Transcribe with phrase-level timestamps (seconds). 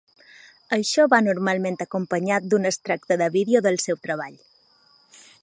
[0.77, 4.41] Això va normalment acompanyat d'un extracte de vídeo del seu treball.